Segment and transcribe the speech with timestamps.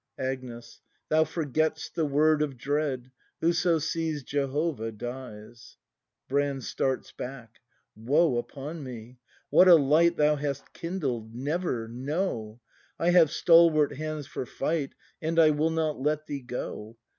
[0.17, 0.81] Agnes.
[1.09, 5.77] Thou forget'st the word of dread: Whoso sees Jehovah dies!
[6.27, 6.63] Brand.
[6.63, 7.59] [Starts back.]
[7.95, 9.19] Woe upon me!
[9.51, 11.35] What a light Thou hast kindled!
[11.35, 11.87] Never!
[11.87, 12.61] No!
[12.97, 16.97] I have stalwart hands for fight, And I will not let thee go!